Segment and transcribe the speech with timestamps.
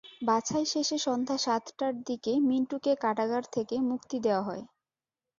[0.21, 4.63] বাছাই শেষে সন্ধ্যা সাতটার দিকে মিন্টুকে কারাগার থেকে মুক্তি দেওয়া হয়।